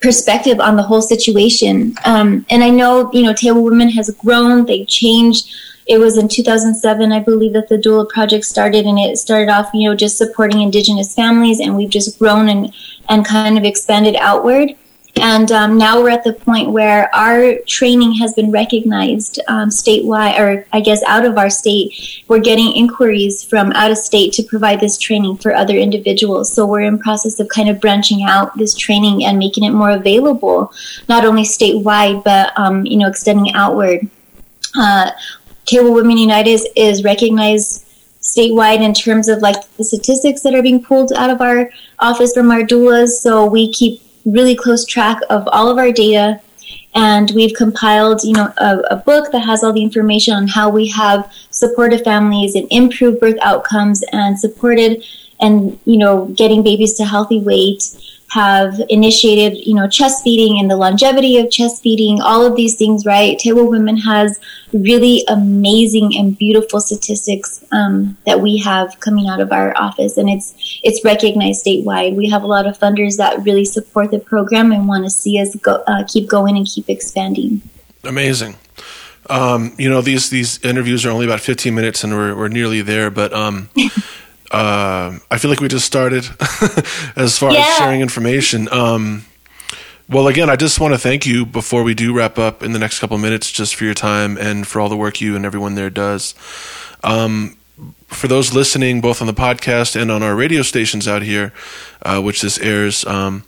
perspective 0.00 0.58
on 0.58 0.76
the 0.76 0.82
whole 0.82 1.02
situation. 1.02 1.94
Um, 2.06 2.46
and 2.50 2.64
I 2.64 2.70
know, 2.70 3.10
you 3.12 3.22
know, 3.22 3.34
Tewa 3.34 3.62
Women 3.62 3.90
has 3.90 4.10
grown, 4.10 4.64
they've 4.64 4.88
changed. 4.88 5.50
It 5.86 5.98
was 5.98 6.16
in 6.16 6.28
2007, 6.28 7.12
I 7.12 7.20
believe, 7.20 7.52
that 7.52 7.68
the 7.68 7.76
Doula 7.76 8.08
Project 8.08 8.44
started, 8.44 8.86
and 8.86 8.98
it 8.98 9.18
started 9.18 9.50
off, 9.50 9.70
you 9.74 9.88
know, 9.88 9.96
just 9.96 10.16
supporting 10.16 10.60
Indigenous 10.60 11.14
families, 11.14 11.58
and 11.58 11.76
we've 11.76 11.90
just 11.90 12.18
grown 12.18 12.48
and 12.48 12.72
and 13.08 13.26
kind 13.26 13.58
of 13.58 13.64
expanded 13.64 14.14
outward. 14.16 14.76
And 15.16 15.52
um, 15.52 15.76
now 15.76 16.00
we're 16.00 16.10
at 16.10 16.24
the 16.24 16.32
point 16.32 16.70
where 16.70 17.14
our 17.14 17.56
training 17.66 18.14
has 18.14 18.32
been 18.32 18.50
recognized 18.50 19.38
um, 19.46 19.68
statewide, 19.68 20.38
or 20.38 20.66
I 20.72 20.80
guess 20.80 21.02
out 21.04 21.24
of 21.24 21.36
our 21.36 21.50
state. 21.50 22.22
We're 22.28 22.40
getting 22.40 22.72
inquiries 22.74 23.44
from 23.44 23.72
out 23.72 23.90
of 23.90 23.98
state 23.98 24.32
to 24.34 24.42
provide 24.42 24.80
this 24.80 24.96
training 24.96 25.36
for 25.36 25.54
other 25.54 25.76
individuals. 25.76 26.52
So 26.52 26.66
we're 26.66 26.80
in 26.80 26.98
process 26.98 27.38
of 27.40 27.48
kind 27.48 27.68
of 27.68 27.80
branching 27.80 28.22
out 28.22 28.56
this 28.56 28.74
training 28.74 29.24
and 29.24 29.38
making 29.38 29.64
it 29.64 29.70
more 29.70 29.90
available, 29.90 30.72
not 31.08 31.24
only 31.24 31.42
statewide 31.42 32.24
but 32.24 32.58
um, 32.58 32.86
you 32.86 32.96
know 32.96 33.08
extending 33.08 33.54
outward. 33.54 34.08
Uh, 34.76 35.10
Tewa 35.66 35.94
Women 35.94 36.16
United 36.16 36.50
is, 36.50 36.66
is 36.74 37.04
recognized 37.04 37.86
statewide 38.22 38.80
in 38.80 38.94
terms 38.94 39.28
of 39.28 39.40
like 39.40 39.56
the 39.76 39.84
statistics 39.84 40.42
that 40.42 40.54
are 40.54 40.62
being 40.62 40.82
pulled 40.82 41.12
out 41.12 41.28
of 41.28 41.40
our 41.40 41.70
office 41.98 42.32
from 42.32 42.50
our 42.50 42.62
doulas. 42.62 43.08
So 43.08 43.44
we 43.44 43.72
keep 43.72 44.00
really 44.24 44.54
close 44.54 44.84
track 44.84 45.18
of 45.30 45.48
all 45.48 45.68
of 45.68 45.78
our 45.78 45.92
data. 45.92 46.40
And 46.94 47.30
we've 47.34 47.54
compiled 47.54 48.22
you 48.22 48.34
know 48.34 48.52
a, 48.58 48.78
a, 48.90 48.96
book 48.96 49.32
that 49.32 49.40
has 49.40 49.64
all 49.64 49.72
the 49.72 49.82
information 49.82 50.34
on 50.34 50.46
how 50.46 50.68
we 50.68 50.88
have 50.88 51.32
supported 51.50 52.04
families 52.04 52.54
and 52.54 52.66
improved 52.70 53.18
birth 53.18 53.38
outcomes 53.40 54.02
and 54.12 54.38
supported 54.38 55.02
and 55.40 55.78
you 55.86 55.96
know 55.96 56.26
getting 56.26 56.62
babies 56.62 56.94
to 56.94 57.04
healthy 57.04 57.40
weight 57.40 57.96
have 58.32 58.80
initiated, 58.88 59.58
you 59.66 59.74
know, 59.74 59.86
chest 59.86 60.24
feeding 60.24 60.58
and 60.58 60.70
the 60.70 60.76
longevity 60.76 61.36
of 61.36 61.50
chest 61.50 61.82
feeding, 61.82 62.18
all 62.22 62.46
of 62.46 62.56
these 62.56 62.76
things, 62.76 63.04
right? 63.04 63.38
Tewa 63.38 63.68
Women 63.68 63.98
has 63.98 64.40
really 64.72 65.22
amazing 65.28 66.16
and 66.16 66.38
beautiful 66.38 66.80
statistics 66.80 67.62
um, 67.72 68.16
that 68.24 68.40
we 68.40 68.56
have 68.56 68.98
coming 69.00 69.28
out 69.28 69.40
of 69.40 69.52
our 69.52 69.76
office, 69.76 70.16
and 70.16 70.30
it's 70.30 70.54
it's 70.82 71.04
recognized 71.04 71.66
statewide. 71.66 72.16
We 72.16 72.30
have 72.30 72.42
a 72.42 72.46
lot 72.46 72.66
of 72.66 72.78
funders 72.78 73.18
that 73.18 73.44
really 73.44 73.66
support 73.66 74.10
the 74.10 74.18
program 74.18 74.72
and 74.72 74.88
want 74.88 75.04
to 75.04 75.10
see 75.10 75.38
us 75.38 75.54
go, 75.56 75.82
uh, 75.86 76.04
keep 76.08 76.26
going 76.26 76.56
and 76.56 76.66
keep 76.66 76.88
expanding. 76.88 77.60
Amazing. 78.02 78.56
Um, 79.28 79.74
you 79.76 79.90
know, 79.90 80.00
these 80.00 80.30
these 80.30 80.58
interviews 80.64 81.04
are 81.04 81.10
only 81.10 81.26
about 81.26 81.40
15 81.40 81.74
minutes, 81.74 82.02
and 82.02 82.14
we're 82.14 82.34
we're 82.34 82.48
nearly 82.48 82.80
there, 82.80 83.10
but. 83.10 83.34
Um, 83.34 83.68
uh, 84.52 85.18
I 85.30 85.38
feel 85.38 85.50
like 85.50 85.60
we 85.60 85.68
just 85.68 85.86
started 85.86 86.24
as 87.16 87.38
far 87.38 87.52
yeah. 87.52 87.60
as 87.60 87.78
sharing 87.78 88.00
information. 88.00 88.68
Um, 88.70 89.24
well, 90.08 90.28
again, 90.28 90.50
I 90.50 90.56
just 90.56 90.78
want 90.78 90.92
to 90.92 90.98
thank 90.98 91.24
you 91.24 91.46
before 91.46 91.82
we 91.82 91.94
do 91.94 92.12
wrap 92.12 92.38
up 92.38 92.62
in 92.62 92.72
the 92.72 92.78
next 92.78 92.98
couple 92.98 93.16
minutes, 93.16 93.50
just 93.50 93.74
for 93.74 93.84
your 93.84 93.94
time 93.94 94.36
and 94.36 94.66
for 94.66 94.80
all 94.80 94.90
the 94.90 94.96
work 94.96 95.20
you 95.20 95.34
and 95.36 95.46
everyone 95.46 95.74
there 95.74 95.88
does. 95.88 96.34
Um, 97.02 97.56
for 98.08 98.28
those 98.28 98.52
listening, 98.52 99.00
both 99.00 99.22
on 99.22 99.26
the 99.26 99.32
podcast 99.32 100.00
and 100.00 100.10
on 100.10 100.22
our 100.22 100.36
radio 100.36 100.60
stations 100.60 101.08
out 101.08 101.22
here, 101.22 101.52
uh, 102.02 102.20
which 102.20 102.42
this 102.42 102.58
airs, 102.58 103.06
um, 103.06 103.44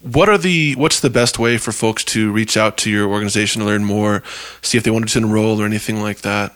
what 0.00 0.30
are 0.30 0.38
the 0.38 0.74
what's 0.76 1.00
the 1.00 1.10
best 1.10 1.38
way 1.38 1.58
for 1.58 1.72
folks 1.72 2.02
to 2.04 2.32
reach 2.32 2.56
out 2.56 2.78
to 2.78 2.90
your 2.90 3.08
organization 3.08 3.60
to 3.60 3.66
learn 3.66 3.84
more, 3.84 4.22
see 4.62 4.78
if 4.78 4.84
they 4.84 4.90
wanted 4.90 5.10
to 5.10 5.18
enroll 5.18 5.60
or 5.60 5.66
anything 5.66 6.00
like 6.00 6.22
that? 6.22 6.54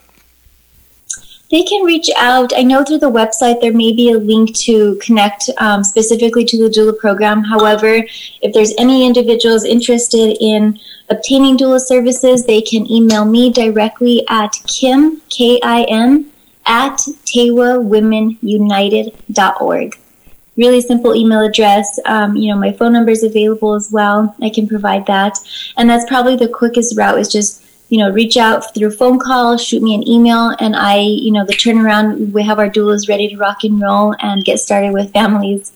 They 1.51 1.63
can 1.63 1.85
reach 1.85 2.11
out. 2.17 2.53
I 2.57 2.63
know 2.63 2.83
through 2.85 2.99
the 2.99 3.11
website 3.11 3.61
there 3.61 3.73
may 3.73 3.93
be 3.93 4.13
a 4.13 4.19
link 4.19 4.55
to 4.59 4.97
connect 4.97 5.49
um, 5.59 5.83
specifically 5.85 6.45
to 6.47 6.59
the 6.59 6.69
doula 6.69 6.99
program. 6.99 7.45
However, 7.45 8.05
if 8.43 8.53
there's 8.53 8.75
any 8.79 9.07
individuals 9.07 9.65
interested 9.65 10.37
in 10.41 10.81
obtaining 11.11 11.57
doula 11.57 11.79
services, 11.81 12.47
they 12.47 12.63
can 12.63 12.91
email 12.91 13.25
me 13.25 13.53
directly 13.53 14.25
at 14.29 14.53
kim, 14.67 15.23
K-I-M, 15.29 16.33
at 16.67 16.97
tewawomenunited.org. 17.27 19.99
Really 20.57 20.81
simple 20.81 21.17
email 21.17 21.41
address. 21.41 21.99
Um, 22.07 22.37
you 22.37 22.53
know, 22.53 22.59
my 22.59 22.73
phone 22.73 22.93
number 22.93 23.11
is 23.11 23.25
available 23.25 23.75
as 23.75 23.91
well. 23.91 24.37
I 24.41 24.51
can 24.51 24.69
provide 24.69 25.05
that. 25.07 25.37
And 25.77 25.91
that's 25.91 26.09
probably 26.09 26.37
the 26.37 26.47
quickest 26.49 26.97
route 26.97 27.19
is 27.19 27.27
just 27.29 27.63
you 27.88 27.99
know, 27.99 28.11
reach 28.11 28.37
out 28.37 28.75
through 28.75 28.91
phone 28.91 29.19
call, 29.19 29.57
shoot 29.57 29.83
me 29.83 29.95
an 29.95 30.07
email, 30.09 30.55
and 30.59 30.75
I, 30.75 30.99
you 30.99 31.31
know, 31.31 31.45
the 31.45 31.53
turnaround, 31.53 32.33
we 32.33 32.43
have 32.43 32.59
our 32.59 32.69
doulas 32.69 33.09
ready 33.09 33.29
to 33.29 33.37
rock 33.37 33.64
and 33.64 33.81
roll 33.81 34.14
and 34.21 34.45
get 34.45 34.59
started 34.59 34.93
with 34.93 35.12
families. 35.12 35.73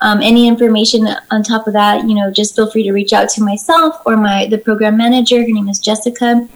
Um, 0.00 0.22
any 0.22 0.48
information 0.48 1.06
on 1.30 1.42
top 1.42 1.66
of 1.66 1.74
that, 1.74 2.08
you 2.08 2.14
know, 2.14 2.30
just 2.30 2.56
feel 2.56 2.70
free 2.70 2.82
to 2.84 2.92
reach 2.92 3.12
out 3.12 3.28
to 3.30 3.42
myself 3.42 4.00
or 4.06 4.16
my 4.16 4.46
the 4.46 4.58
program 4.58 4.96
manager. 4.96 5.40
Her 5.40 5.46
name 5.46 5.68
is 5.68 5.78
Jessica, 5.78 6.48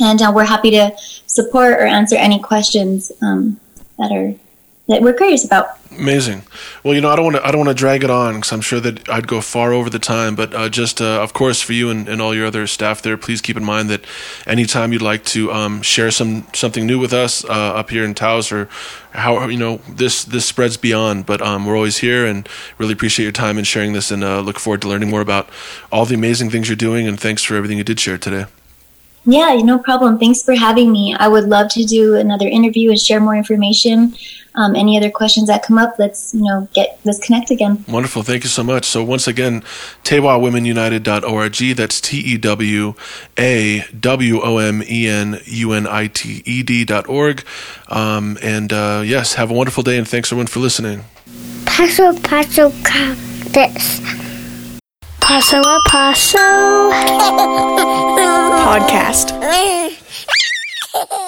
and 0.00 0.22
uh, 0.22 0.32
we're 0.34 0.44
happy 0.44 0.70
to 0.70 0.92
support 1.26 1.72
or 1.72 1.86
answer 1.86 2.16
any 2.16 2.38
questions 2.38 3.10
um, 3.20 3.58
that 3.98 4.12
are 4.12 4.34
that 4.88 5.02
we're 5.02 5.12
curious 5.12 5.44
about. 5.44 5.78
Amazing. 5.90 6.42
Well, 6.82 6.94
you 6.94 7.00
know, 7.00 7.10
I 7.10 7.16
don't 7.16 7.24
want 7.24 7.36
to 7.36 7.46
I 7.46 7.50
don't 7.50 7.64
want 7.64 7.76
to 7.76 7.80
drag 7.80 8.04
it 8.04 8.10
on 8.10 8.36
because 8.36 8.52
I'm 8.52 8.60
sure 8.60 8.78
that 8.80 9.08
I'd 9.08 9.26
go 9.26 9.40
far 9.40 9.72
over 9.72 9.90
the 9.90 9.98
time. 9.98 10.34
But 10.34 10.54
uh, 10.54 10.68
just 10.68 11.00
uh, 11.00 11.22
of 11.22 11.32
course 11.32 11.60
for 11.60 11.72
you 11.72 11.90
and, 11.90 12.08
and, 12.08 12.22
all 12.22 12.34
your 12.34 12.46
other 12.46 12.66
staff 12.66 13.02
there, 13.02 13.16
please 13.16 13.40
keep 13.40 13.56
in 13.56 13.64
mind 13.64 13.88
that 13.90 14.04
anytime 14.46 14.92
you'd 14.92 15.02
like 15.02 15.24
to 15.26 15.52
um, 15.52 15.82
share 15.82 16.10
some 16.10 16.46
something 16.52 16.86
new 16.86 16.98
with 16.98 17.12
us 17.12 17.44
uh, 17.44 17.48
up 17.48 17.90
here 17.90 18.04
in 18.04 18.14
Taos 18.14 18.52
or 18.52 18.68
how 19.12 19.48
you 19.48 19.58
know 19.58 19.80
this 19.88 20.24
this 20.24 20.46
spreads 20.46 20.76
beyond. 20.76 21.26
But 21.26 21.42
um, 21.42 21.66
we're 21.66 21.76
always 21.76 21.98
here 21.98 22.26
and 22.26 22.48
really 22.78 22.92
appreciate 22.92 23.24
your 23.24 23.32
time 23.32 23.58
in 23.58 23.64
sharing 23.64 23.94
this 23.94 24.10
and 24.10 24.22
uh, 24.22 24.40
look 24.40 24.58
forward 24.58 24.82
to 24.82 24.88
learning 24.88 25.10
more 25.10 25.20
about 25.20 25.48
all 25.90 26.04
the 26.04 26.14
amazing 26.14 26.50
things 26.50 26.68
you're 26.68 26.76
doing. 26.76 27.08
And 27.08 27.18
thanks 27.18 27.42
for 27.42 27.56
everything 27.56 27.78
you 27.78 27.84
did 27.84 27.98
share 27.98 28.18
today. 28.18 28.46
Yeah, 29.30 29.54
no 29.56 29.78
problem. 29.78 30.18
Thanks 30.18 30.42
for 30.42 30.54
having 30.54 30.90
me. 30.90 31.14
I 31.14 31.28
would 31.28 31.44
love 31.44 31.68
to 31.72 31.84
do 31.84 32.16
another 32.16 32.48
interview 32.48 32.88
and 32.88 32.98
share 32.98 33.20
more 33.20 33.36
information. 33.36 34.16
Um, 34.54 34.74
any 34.74 34.96
other 34.96 35.10
questions 35.10 35.48
that 35.48 35.62
come 35.62 35.76
up, 35.76 35.96
let's 35.98 36.32
you 36.32 36.40
know 36.40 36.66
get 36.72 36.98
let's 37.04 37.18
connect 37.24 37.50
again. 37.50 37.84
Wonderful, 37.86 38.22
thank 38.22 38.42
you 38.42 38.48
so 38.48 38.64
much. 38.64 38.86
So 38.86 39.04
once 39.04 39.28
again, 39.28 39.62
TewaWomenUnited.org. 40.04 41.76
That's 41.76 42.00
T 42.00 42.18
E 42.20 42.38
W 42.38 42.94
A 43.38 43.84
W 44.00 44.40
O 44.40 44.56
M 44.56 44.82
E 44.82 45.06
N 45.06 45.38
U 45.44 45.72
N 45.72 45.86
I 45.86 46.06
T 46.06 46.42
E 46.46 46.62
D 46.62 46.86
dot 46.86 47.06
org. 47.06 47.44
Um, 47.88 48.38
and 48.42 48.72
uh, 48.72 49.02
yes, 49.04 49.34
have 49.34 49.50
a 49.50 49.54
wonderful 49.54 49.82
day, 49.82 49.98
and 49.98 50.08
thanks 50.08 50.32
everyone 50.32 50.46
for 50.46 50.60
listening. 50.60 51.04
Paso 51.66 52.18
Paso 52.20 52.70
Cactus. 52.82 54.27
Paso 55.28 55.60
a 55.60 55.78
Paso 55.82 56.38
podcast. 58.64 59.34